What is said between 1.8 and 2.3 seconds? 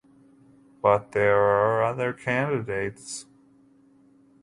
other